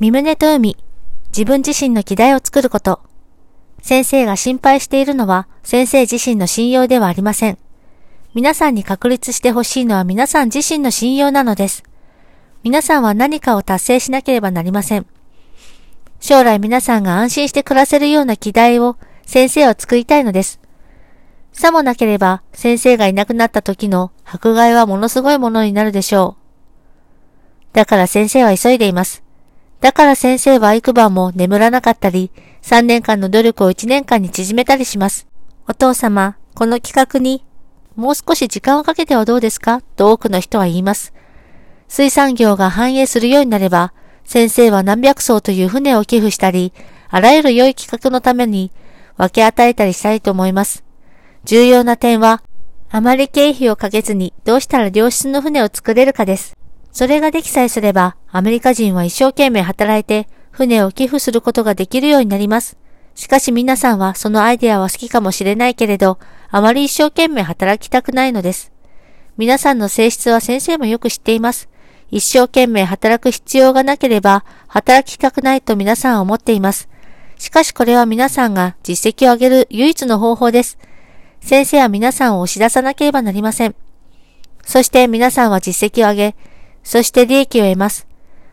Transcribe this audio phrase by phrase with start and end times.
[0.00, 0.78] 身胸と海、
[1.26, 3.02] 自分自身の議題を作ること。
[3.82, 7.58] 先生が心配しているのは先生自身の信用ではありません。
[8.32, 11.82] 皆さんに確立してほしいのは皆さん自身の信用なのです。
[12.62, 15.04] 皆さんは何かを達成しなければなりません。
[16.18, 18.96] 将来皆さんが安心して暮らせるような議題を
[19.26, 20.60] 先生は作りたいのです。
[21.52, 26.38] さもなければ先生がいなくなった時の迫害はものすごいものになるでしょ
[27.72, 27.74] う。
[27.74, 29.22] だから先生は急いでいます。
[29.80, 32.30] だから先生は幾晩も眠らなかったり、
[32.62, 35.26] 3年間の努力を1年間に縮めたりします。
[35.66, 37.44] お父様、この企画に、
[37.96, 39.80] もう少し時間をかけてはどうですか？
[39.96, 41.12] と多くの人は言います。
[41.88, 43.92] 水産業が繁栄するようになれば、
[44.24, 46.72] 先生は何百艘という船を寄付したり、
[47.08, 48.70] あらゆる良い企画のために
[49.16, 50.84] 分け与えたりしたいと思います。
[51.44, 52.42] 重要な点は、
[52.90, 56.56] あまり経費をかけずにどうしたら良質の船を作れるかです。
[56.92, 62.76] それができさえすれば、アメリカ人は一生懸命働いて、船を寄付することができるようになります。
[63.14, 66.18] しかし皆さんはそのアイデアは好きかもしれないけれど、
[66.50, 68.72] あまり一生懸命働きたくないのです。
[69.36, 71.68] 皆さんの性質は先生もよく知っています。
[72.10, 76.88] 一生懸命働く必要がなければ、働きたくないと皆さんは思っています。
[77.38, 80.76] しかしこれは皆さんが実績を上げる唯一の方法です。
[81.40, 83.74] 先生は皆さんを押し出さなければなりません。
[84.62, 86.36] そして皆さんは実績を上げ、
[86.82, 88.06] そして利益を得ます。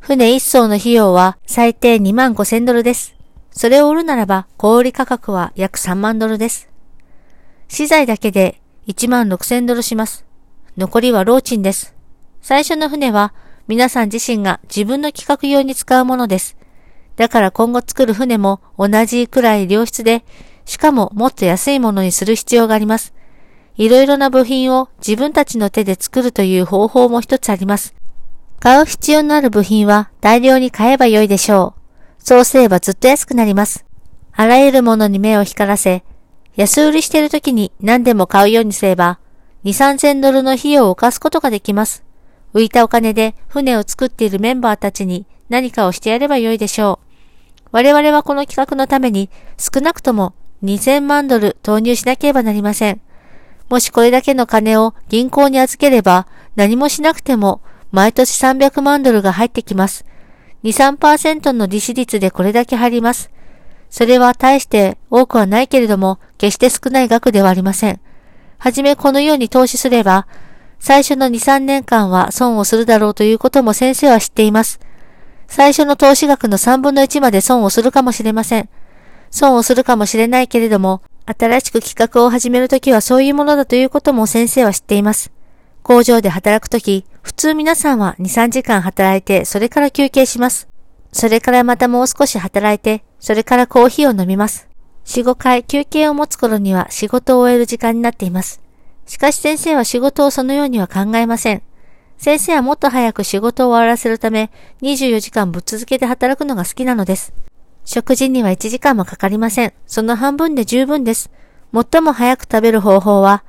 [0.00, 3.14] 船一艘の費用は最低2万5千ドルです。
[3.50, 6.68] それを売るならば小売価格は約3万ドルです。
[7.68, 10.24] 資材だけで1万6千ドルします。
[10.76, 11.94] 残りはローチンです。
[12.40, 13.32] 最初の船は
[13.68, 16.56] 皆さん自身が自分の企画用に使うものです。
[17.16, 20.24] だから今後作る船も同じくらい良質で、
[20.64, 23.14] しかももっと安いものにする必要があります。
[23.76, 27.94] いろいろな部品を自分たちの手で作るという方法も一つあります。
[28.62, 32.22] 買う必要のある部品は大量に買えばよいでしょう。
[32.22, 33.84] そうすればずっと安くなります。
[34.30, 36.04] あらゆるものに目を光らせ、
[36.54, 39.18] 安売りしている時に何でも買うようにすれば、
[39.64, 42.04] 2、3000ドルの費用を浮かすことができます。
[42.54, 47.68] 浮いたお金で船を作っているメンバーたちに何かをしてやればよいでしょう。
[47.72, 49.28] 我々はこの企画のために
[49.58, 53.00] 少なくとも2000万ドル投入しなければなりません。
[53.68, 57.60] もしこれだけの金を銀行に預ければ何もしなくても
[57.92, 60.04] 毎年300万ドルが入ってきます。
[60.64, 63.30] 2、3%の利子率でこれだけ入ります。
[63.90, 68.00] それは大して多くはないけれども、決して少ない額ではありません。
[68.58, 70.26] はじめこのように投資すれば、
[70.80, 74.80] 最初の2、3年間は損をするだろうということも先生は知っています。
[75.46, 78.70] 最初の投資額の3分の1まで損をするかもしれません。
[79.30, 85.30] 損をするかもしれないけれども、新しく企画を始めるときはそういうものだということも先生は知っています。
[85.82, 90.68] 工場で働くとき、普通皆さんは2、3時間働いて、それから休憩します。
[91.12, 94.68] それからまたもう少し働いて、それからコーヒーを飲みます。
[95.04, 98.60] 4、5回休憩を持つ頃には仕事を終える時間になっています。
[99.06, 101.62] しかし先生は仕事をそのようには考えません。
[102.18, 104.50] 先生はもっと早く仕事を終わらせるため、
[104.82, 107.32] 24時間ぶっ続けて働くのが好きなのです。
[107.84, 109.72] 食事には1時間もかかりません。
[109.86, 111.30] その半分で十分です。
[111.74, 113.44] 最も早く食べる方法は、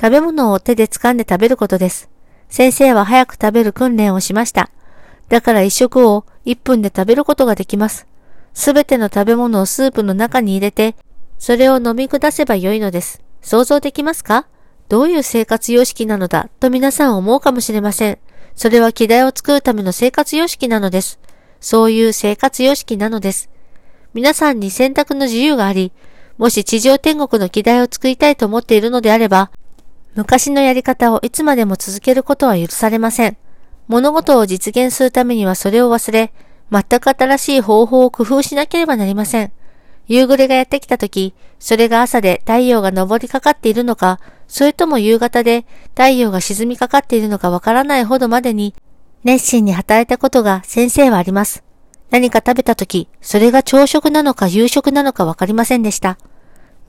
[0.00, 2.11] 食べ物を手で掴んで食べることです。
[2.52, 4.68] 先生は早く食べる訓練をしました。
[5.30, 8.06] だから一食を1分で食べることができます。
[8.52, 10.94] すべての食べ物をスープの中に入れて、
[11.38, 13.22] それを飲み下せばよいのです。
[13.40, 14.46] 想像できますか？
[14.90, 18.18] どういう生活様式なのだと皆さん思うかもしれません。
[18.54, 21.18] それは機題を作るための生活様式なのです。
[21.58, 23.48] そういう生活様式なのです。
[24.12, 25.90] 皆さんに選択の自由があり、
[26.36, 29.50] もし地上天国の機題を作りたいと思っているのであれば、
[30.14, 33.36] 昔のやり方をいつまでも続けることは許されません。
[33.88, 36.32] 物事を実現するためにはそれを忘れ、
[36.70, 39.52] 全く新しい方法を工夫しなければなりません。
[40.08, 48.74] 夕暮れがやってきた時、それが朝で太陽が昇りかかっているのか、それとも夕方で太陽が沈みかかっているのかわからないほどまでに、
[49.24, 51.62] 熱心に働いたことが先生はあります。
[52.10, 56.18] 何か食べた時、それが朝食なのか夕食なのかわかりませんでした。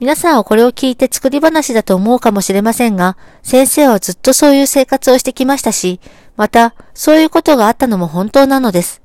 [0.00, 6.00] 皆さんはこれを聞いて作り話だと思うかもしれませんが、先生はずっとそういう生活をしてきましたし、
[6.36, 9.02] また、そういうことがあったのも本当なのです。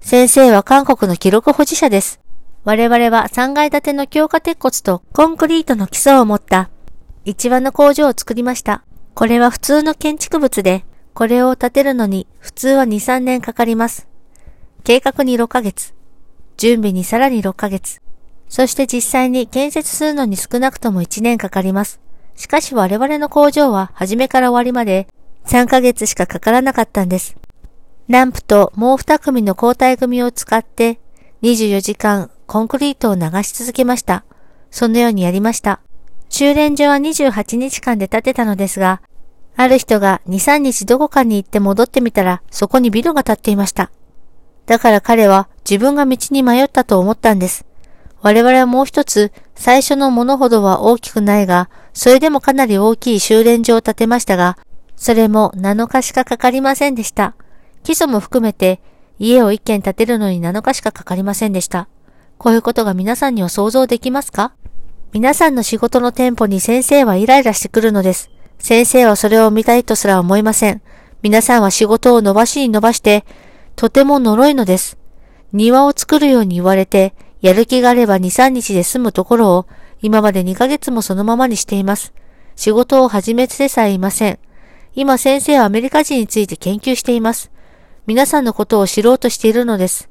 [0.00, 2.20] 先生は韓国の記録保持者です。
[2.64, 6.70] 我々は3階建ての強化鉄骨とコンクリートの基礎を持った
[7.24, 8.84] 一番の工場を作りました。
[9.14, 14.06] これは普通の建築物で、これを建てるのに普通は2、3年かかります。
[14.84, 15.92] 計画に6ヶ月、
[16.56, 18.00] 準備にさらに6ヶ月、
[18.50, 22.00] そして実際に建設するのに少なくとも1年かかります。
[22.34, 25.06] しかし我々の工場は初めから終わりまで
[25.46, 27.36] 3ヶ月しかかからなかったんです。
[28.08, 30.98] ランプともう二組の交代組を使って
[31.42, 34.24] 24時間コンクリートを流し続けました。
[34.72, 35.80] そのようにやりました。
[36.28, 39.00] 駐連所は28日間で建てたのですが、
[39.54, 43.92] ある人が2、3日どこかに行って戻ってみたら、そこにビルが建っていました。
[44.66, 47.64] だから彼は自分が道に迷ったと思ったんです。
[48.22, 54.58] 我々はもう一つ、最初のものほどは大きくないが、それでもかなり大きい修練場を建てましたが、
[54.96, 57.34] それも7日しかかかりませんでした。
[57.82, 58.80] 基礎も含めて、
[59.18, 61.88] 家を一軒建てるのに7日しかかかりませんでした。
[62.36, 64.52] こういうことが皆さんには想像できますか？
[65.12, 68.30] 皆さんの仕事のテンポに先生はイライラしてくるのです。
[68.58, 70.82] 先生はそれを見たいとすら思いません。
[71.22, 73.24] 皆さんは仕事を伸ばしに伸ばして、
[73.76, 74.98] とても呪いのです。
[75.52, 79.66] 庭を作るように言われて、やる気があれば2、3日で済むところを、
[80.02, 82.12] 今まで2ヶ月もそのままにしています。
[82.56, 84.38] 仕事を始めてさえいません。
[84.94, 87.50] 今先生はアメリカ人について研究しています。
[88.06, 90.08] 皆さんのことを知ろうとしているのです。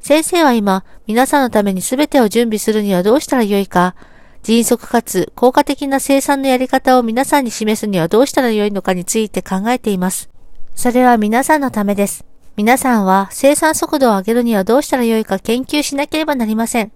[0.00, 3.94] 先生は今、皆さんのために全てを準備するにはどうしたらよいか、
[4.42, 10.30] 迅速かつ効果的な生産のやり方を皆さんに示すにはどうしたらよいのかについて考えています。
[10.74, 12.24] それは皆さんのためです。
[12.58, 16.90] 皆さんは生産速度を上げるにはどうしたらよいか研究しなければなりません。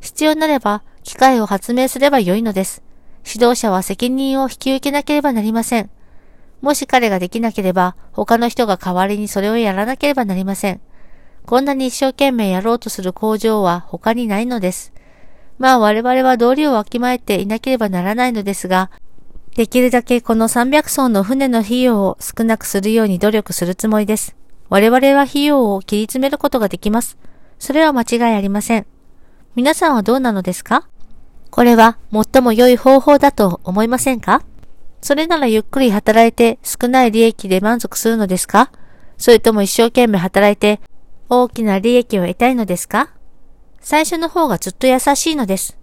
[0.00, 2.82] 必要なれば機械を発明すればよいのです。
[3.24, 5.90] 指導者は責任を引き受けなければなりません。
[6.60, 10.80] もし彼ができなければ他の人が代わりにそれをやらなければなりません。
[11.44, 14.92] こんなに一生懸命やろうとする工場は他にないのです。
[15.58, 18.90] まあ我々は道理をわきまえていなければならないのですが、
[19.54, 24.34] できるだけこの300層の船の費用を少なくするように努力するつもりです。
[24.68, 27.18] 我々は費用を切り詰めることができます。
[27.58, 28.86] それは間違いありません。
[29.54, 30.88] 皆さんはどうなのですか？
[31.50, 34.42] これは最も良い方法だと思いませんか？
[35.00, 38.72] それならゆっくり働いて少ない利益で満足するのですか？
[39.18, 40.80] それとも一生懸命働いて
[41.28, 43.10] 大きな利益を得たいのですか？
[43.80, 45.78] 最初の方がずっと優しいのです。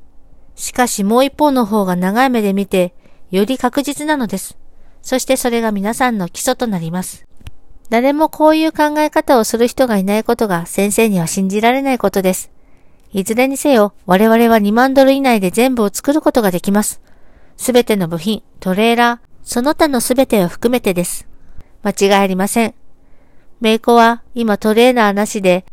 [0.56, 2.94] しかしもう一方の方が長い目で見て、
[3.32, 4.58] より確実なのです。
[5.02, 7.26] そしてそれが皆さんの基礎となります。
[7.94, 12.50] 誰もこういう考え方をする人がいないことが先生には信じられないことです。
[13.12, 17.04] いずれにせよ、我々は2万ドル以内で全部を作ることができます。
[17.56, 21.28] すべての部品、トレーラー、その他のすべてを含めてです。
[21.84, 22.74] 間違いありません。
[23.62, 25.64] メイコは今トレーナーなしで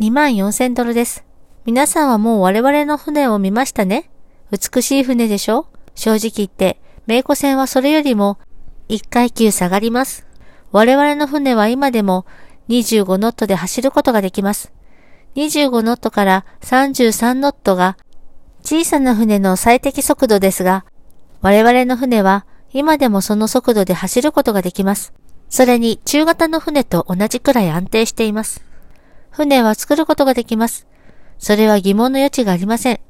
[0.00, 1.24] 2万4千ドルです。
[1.64, 4.10] 皆さんはもう我々の船を見ましたね？
[4.50, 5.66] 美しい船でしょ？
[5.94, 8.38] 正直言って、名古船はそれよりも
[8.90, 10.26] 1階級下がります。
[10.72, 12.26] 我々の船は今でも
[12.68, 14.72] 25ノットで走ることができます。
[15.36, 17.96] 25ノットから33ノットが
[18.62, 20.84] 小さな船の最適速度ですが、
[21.40, 25.12] 我々の船は今でもその速度で走ることができます。
[25.48, 28.62] それに中型の船と同じくらい安定しています。
[29.30, 30.86] 船は作ることができます。
[31.38, 33.00] それは疑問の余地がありません。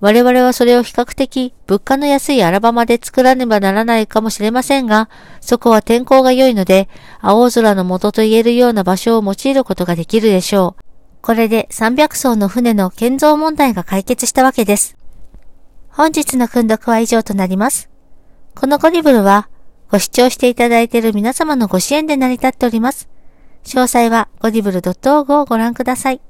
[0.00, 5.08] 我々はそれを比較的物価の安いアラバマで作らねばならないかもしれませんが、
[5.40, 6.88] そこは天候が良いので、
[7.20, 10.82] 青空の元と言えるような場所を用いることができるでしょう。
[11.20, 14.96] これで300艘の船の建造問題が解決したわけです。
[15.88, 17.90] 本日の訓読は以上となります。
[18.54, 19.48] このゴリブルは、
[19.90, 23.08] ご視聴していただいている皆様のご支援で成り立っております。
[23.64, 26.20] 詳細はゴディブル .org をご覧ください。